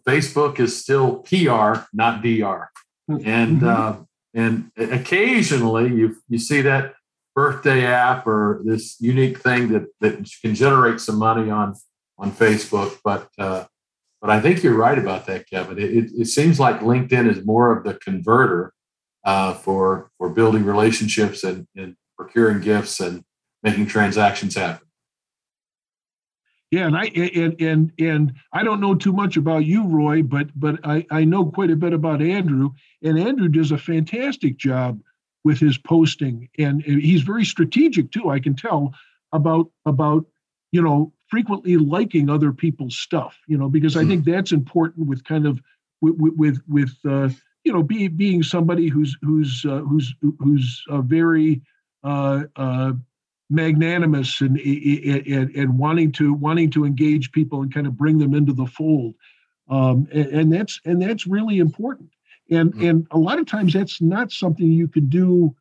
[0.07, 2.69] Facebook is still PR, not DR,
[3.09, 3.67] and mm-hmm.
[3.67, 3.97] Uh,
[4.33, 6.95] and occasionally you you see that
[7.35, 11.75] birthday app or this unique thing that that can generate some money on
[12.19, 13.29] on Facebook, but
[14.21, 15.79] but I think you're right about that, Kevin.
[15.79, 18.73] It, it, it seems like LinkedIn is more of the converter
[19.25, 23.23] uh, for for building relationships and, and procuring gifts and
[23.63, 24.87] making transactions happen.
[26.71, 30.49] Yeah, and I and and and I don't know too much about you, Roy, but
[30.55, 32.71] but I I know quite a bit about Andrew,
[33.03, 35.01] and Andrew does a fantastic job
[35.43, 38.31] with his posting, and he's very strategic too.
[38.31, 38.95] I can tell
[39.33, 40.27] about about
[40.71, 44.09] you know frequently liking other people's stuff you know because i hmm.
[44.09, 45.61] think that's important with kind of
[46.01, 47.29] with with, with uh,
[47.65, 51.61] you know be, being somebody who's who's uh, who's who's uh, very
[52.05, 52.93] uh, uh,
[53.51, 58.35] magnanimous and, and and wanting to wanting to engage people and kind of bring them
[58.35, 59.15] into the fold
[59.69, 62.11] um, and, and, that's and that's really important
[62.51, 62.85] and mm-hmm.
[62.85, 65.55] and a lot of times that's not something you can do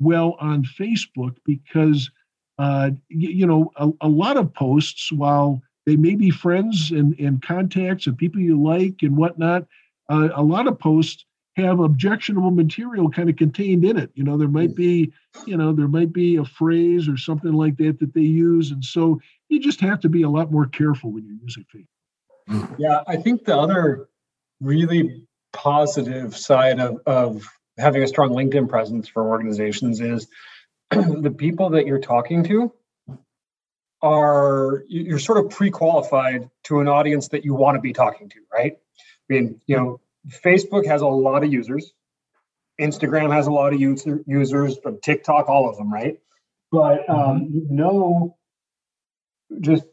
[0.00, 2.10] well on facebook because
[2.58, 7.18] uh, you, you, know, a, a, lot of posts, while they may be friends and,
[7.18, 9.66] and contacts and people you like and whatnot,
[10.08, 11.24] uh, a lot of posts
[11.56, 14.10] have objectionable material kind of contained in it.
[14.14, 15.12] You know, there might be,
[15.46, 18.70] you know, there might be a phrase or something like that that they use.
[18.70, 21.86] And so you just have to be a lot more careful when you're using Facebook.
[22.48, 22.74] Mm.
[22.78, 24.08] Yeah, I think the other
[24.60, 27.46] really positive side of, of
[27.78, 30.26] having a strong LinkedIn presence for organizations is
[30.90, 32.72] the people that you're talking to
[34.02, 38.38] are you're sort of pre-qualified to an audience that you want to be talking to,
[38.52, 38.72] right?
[38.76, 41.92] I mean, you know, Facebook has a lot of users,
[42.80, 46.18] Instagram has a lot of user, users, from TikTok, all of them, right?
[46.70, 47.54] But um, mm-hmm.
[47.54, 48.36] you know,
[49.60, 49.84] just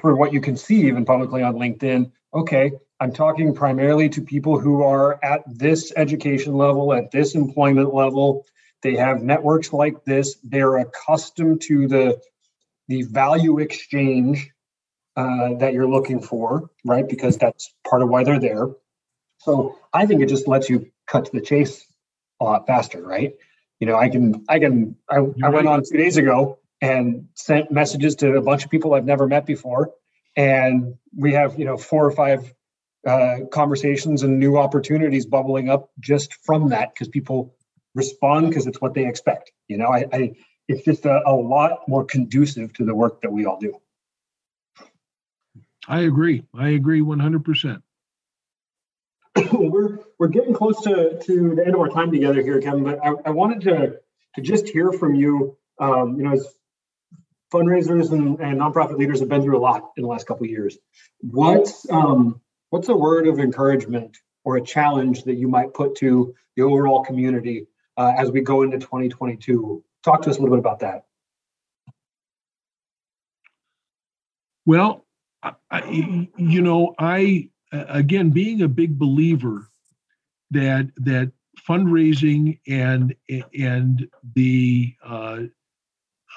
[0.00, 4.58] for what you can see even publicly on LinkedIn, okay, I'm talking primarily to people
[4.58, 8.46] who are at this education level, at this employment level,
[8.82, 10.36] they have networks like this.
[10.42, 12.20] They're accustomed to the
[12.88, 14.50] the value exchange
[15.16, 17.08] uh, that you're looking for, right?
[17.08, 18.68] Because that's part of why they're there.
[19.38, 21.86] So I think it just lets you cut to the chase
[22.40, 23.34] a lot faster, right?
[23.78, 27.70] You know, I can I can I, I went on two days ago and sent
[27.70, 29.92] messages to a bunch of people I've never met before,
[30.36, 32.52] and we have you know four or five
[33.06, 37.54] uh, conversations and new opportunities bubbling up just from that because people
[37.94, 39.52] respond because it's what they expect.
[39.68, 40.34] You know, I, I
[40.68, 43.80] it's just a, a lot more conducive to the work that we all do.
[45.88, 46.44] I agree.
[46.54, 47.82] I agree 100%.
[49.52, 52.84] we're we're getting close to, to the end of our time together here, Kevin.
[52.84, 54.00] But I, I wanted to
[54.36, 55.56] to just hear from you.
[55.78, 56.46] Um, you know, as
[57.52, 60.50] fundraisers and, and nonprofit leaders have been through a lot in the last couple of
[60.50, 60.78] years.
[61.20, 66.34] What's um, what's a word of encouragement or a challenge that you might put to
[66.56, 67.66] the overall community
[68.00, 69.84] uh, as we go into 2022.
[70.02, 71.04] Talk to us a little bit about that.
[74.64, 75.04] Well,
[75.70, 79.68] I, you know, I again being a big believer
[80.50, 81.32] that that
[81.68, 83.14] fundraising and
[83.58, 85.40] and the uh,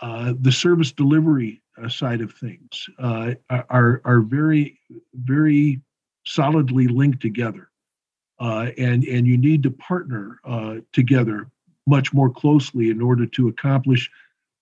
[0.01, 4.80] uh, the service delivery uh, side of things uh, are are very
[5.14, 5.82] very
[6.26, 7.70] solidly linked together,
[8.39, 11.49] uh, and and you need to partner uh, together
[11.86, 14.09] much more closely in order to accomplish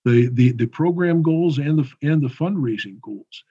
[0.05, 3.43] the the, the program goals and the and the fundraising goals.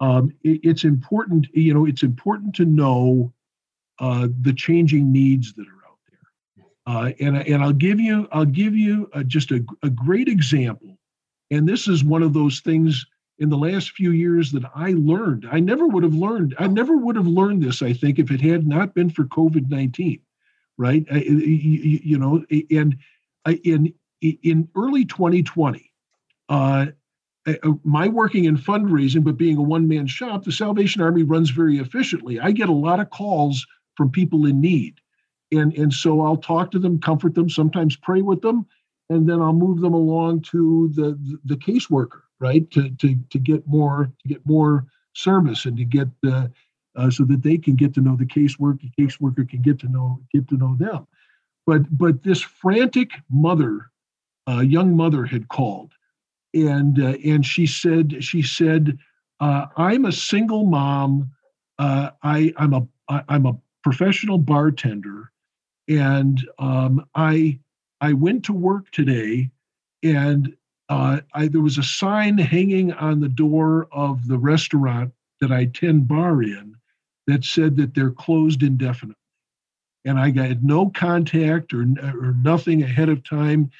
[0.00, 3.32] Um, it, it's important, you know, it's important to know
[3.98, 6.66] uh, the changing needs that are out there.
[6.86, 10.96] Uh, and and I'll give you I'll give you a, just a, a great example.
[11.50, 13.04] And this is one of those things
[13.38, 15.46] in the last few years that I learned.
[15.50, 16.54] I never would have learned.
[16.58, 17.82] I never would have learned this.
[17.82, 20.20] I think if it had not been for COVID nineteen,
[20.80, 21.04] right?
[21.10, 22.96] You, you know, and
[23.62, 25.92] in in early 2020,
[26.48, 26.86] uh,
[27.84, 31.78] my working in fundraising, but being a one man shop, the Salvation Army runs very
[31.78, 32.40] efficiently.
[32.40, 33.66] I get a lot of calls
[33.96, 35.00] from people in need.
[35.52, 38.66] And, and so I'll talk to them, comfort them, sometimes pray with them,
[39.08, 42.70] and then I'll move them along to the, the, the caseworker, right?
[42.70, 46.46] To, to, to get more to get more service and to get uh,
[46.96, 49.88] uh, so that they can get to know the caseworker, the caseworker can get to
[49.88, 51.06] know get to know them.
[51.66, 53.90] But but this frantic mother,
[54.48, 55.92] uh, young mother, had called,
[56.54, 58.98] and uh, and she said she said
[59.40, 61.30] uh, I'm a single mom.
[61.78, 65.30] Uh, I I'm a I, I'm a professional bartender,
[65.88, 67.58] and um, I
[68.00, 69.50] I went to work today,
[70.02, 70.54] and
[70.88, 75.66] uh, I, there was a sign hanging on the door of the restaurant that I
[75.66, 76.76] tend bar in
[77.30, 79.16] that said that they're closed indefinitely,
[80.04, 83.70] and I got no contact or or nothing ahead of time,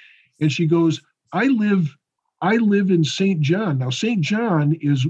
[0.40, 1.00] and she goes,
[1.32, 1.96] I live
[2.42, 3.40] I live in St.
[3.40, 3.78] John.
[3.78, 4.20] Now, St.
[4.20, 5.06] John is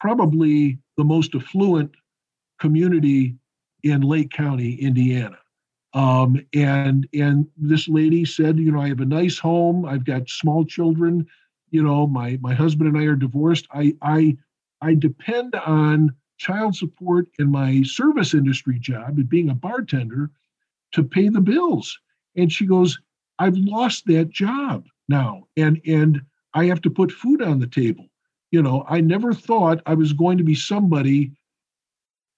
[0.00, 1.90] probably the most affluent
[2.60, 3.34] community
[3.82, 5.38] in Lake County, Indiana.
[5.92, 9.84] Um, and and this lady said, you know, I have a nice home.
[9.84, 11.26] I've got small children.
[11.70, 13.66] You know, my my husband and I are divorced.
[13.72, 14.36] I I
[14.80, 20.30] I depend on child support in my service industry job, and being a bartender,
[20.92, 21.98] to pay the bills.
[22.36, 22.98] And she goes,
[23.38, 26.22] I've lost that job now, and and
[26.54, 28.06] I have to put food on the table.
[28.50, 31.32] You know, I never thought I was going to be somebody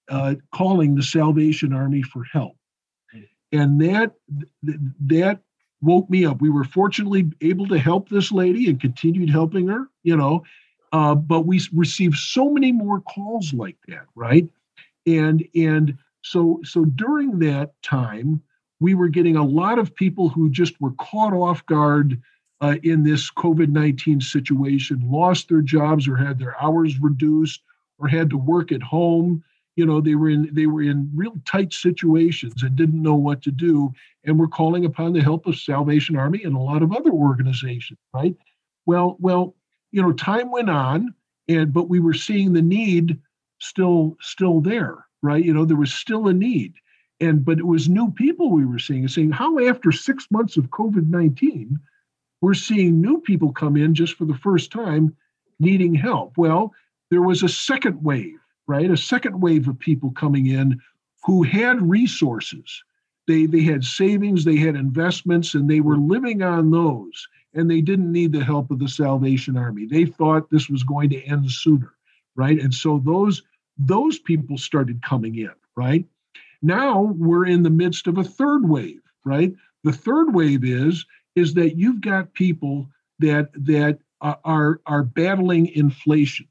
[0.09, 2.55] uh, calling the Salvation Army for help,
[3.51, 4.13] and that
[5.05, 5.39] that
[5.81, 6.41] woke me up.
[6.41, 9.87] We were fortunately able to help this lady and continued helping her.
[10.03, 10.43] You know,
[10.97, 14.49] uh, but we received so many more calls like that, right?
[15.05, 18.41] And and so so during that time,
[18.79, 22.19] we were getting a lot of people who just were caught off guard
[22.61, 27.61] uh, in this COVID 19 situation, lost their jobs or had their hours reduced
[27.99, 29.43] or had to work at home.
[29.75, 33.43] You know, they were in they were in real tight situations and didn't know what
[33.43, 33.93] to do,
[34.23, 37.99] and were calling upon the help of Salvation Army and a lot of other organizations.
[38.15, 38.35] Right?
[38.87, 39.53] Well, well,
[39.91, 41.13] you know, time went on,
[41.47, 43.19] and but we were seeing the need
[43.59, 45.05] still still there.
[45.21, 45.43] Right?
[45.43, 46.73] You know, there was still a need,
[47.19, 50.69] and but it was new people we were seeing, saying how after six months of
[50.69, 51.79] COVID nineteen
[52.41, 55.15] we're seeing new people come in just for the first time
[55.59, 56.37] needing help.
[56.37, 56.71] Well,
[57.09, 58.91] there was a second wave, right?
[58.91, 60.79] A second wave of people coming in
[61.25, 62.83] who had resources.
[63.27, 67.27] They, they had savings, they had investments, and they were living on those.
[67.57, 69.85] And they didn't need the help of the Salvation Army.
[69.85, 71.93] They thought this was going to end sooner,
[72.35, 72.61] right?
[72.61, 73.43] And so those
[73.77, 76.05] those people started coming in, right?
[76.61, 79.53] Now we're in the midst of a third wave, right?
[79.83, 81.05] The third wave is
[81.35, 82.89] is that you've got people
[83.19, 86.47] that that uh, are are battling inflation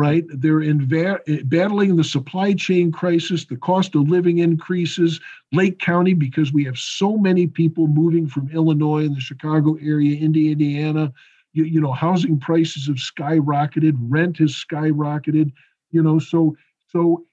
[0.00, 5.20] right they're in va- battling the supply chain crisis the cost of living increases
[5.52, 10.16] lake county because we have so many people moving from illinois and the chicago area
[10.18, 11.12] into indiana
[11.52, 15.52] you, you know housing prices have skyrocketed rent has skyrocketed
[15.90, 16.56] you know so
[16.88, 17.24] so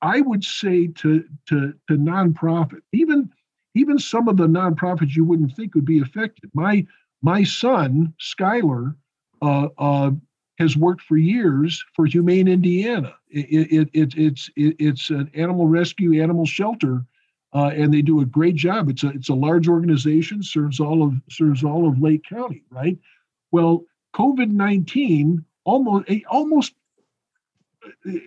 [0.00, 3.30] i would say to to to nonprofit even
[3.74, 6.50] even some of the nonprofits you wouldn't think would be affected.
[6.54, 6.86] My
[7.22, 8.94] my son Skylar
[9.40, 10.10] uh, uh,
[10.62, 13.12] has worked for years for Humane Indiana.
[13.28, 13.46] It,
[13.78, 16.94] it, it, it's it, it's an animal rescue, animal shelter,
[17.58, 18.88] uh, and they do a great job.
[18.88, 22.98] It's a it's a large organization, serves all of serves all of Lake County, right?
[23.50, 23.74] Well,
[24.14, 26.04] COVID nineteen almost
[26.38, 26.74] almost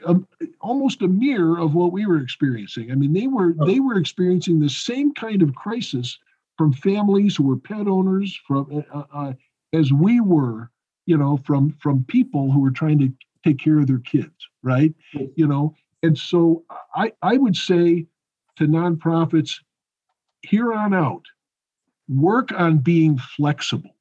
[0.07, 0.15] a,
[0.59, 2.91] almost a mirror of what we were experiencing.
[2.91, 3.65] I mean, they were oh.
[3.65, 6.19] they were experiencing the same kind of crisis
[6.57, 9.33] from families who were pet owners, from uh, uh, uh,
[9.73, 10.69] as we were,
[11.05, 13.11] you know, from from people who are trying to
[13.43, 14.93] take care of their kids, right?
[15.35, 16.63] You know, and so
[16.95, 18.07] I I would say
[18.57, 19.59] to nonprofits
[20.41, 21.25] here on out,
[22.07, 23.95] work on being flexible.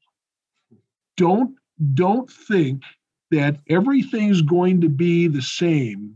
[1.17, 1.57] Don't
[1.95, 2.83] don't think
[3.31, 6.15] that everything's going to be the same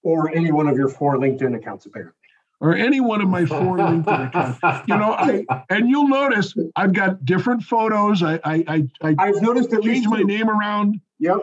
[0.05, 2.22] Or any one of your four LinkedIn accounts, apparently.
[2.63, 4.87] Or any one of my four LinkedIn accounts.
[4.87, 8.23] You know, I and you'll notice I've got different photos.
[8.23, 8.63] I I
[9.01, 11.01] I, I have noticed at changed my name around.
[11.19, 11.41] Yep.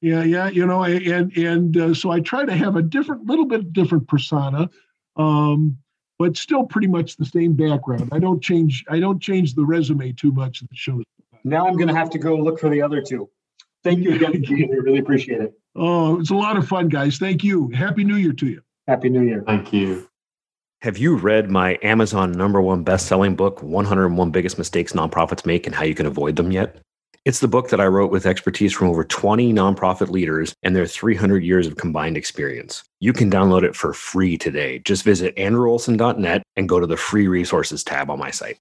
[0.00, 0.48] Yeah, yeah.
[0.48, 4.08] You know, and and uh, so I try to have a different, little bit different
[4.08, 4.68] persona.
[5.16, 5.78] Um,
[6.18, 8.08] but still pretty much the same background.
[8.10, 8.84] I don't change.
[8.88, 11.04] I don't change the resume too much that shows.
[11.44, 13.30] Now I'm going to have to go look for the other two.
[13.84, 14.70] Thank you again, Gene.
[14.72, 15.52] I really appreciate it.
[15.76, 17.18] Oh, it's a lot of fun, guys.
[17.18, 17.68] Thank you.
[17.68, 18.62] Happy New Year to you.
[18.88, 19.44] Happy New Year.
[19.46, 20.07] Thank you.
[20.82, 25.74] Have you read my Amazon number one best-selling book, 101 Biggest Mistakes Nonprofits Make and
[25.74, 26.78] How You Can Avoid Them yet?
[27.24, 30.86] It's the book that I wrote with expertise from over 20 nonprofit leaders and their
[30.86, 32.84] 300 years of combined experience.
[33.00, 34.78] You can download it for free today.
[34.78, 38.60] Just visit andrewolsen.net and go to the free resources tab on my site.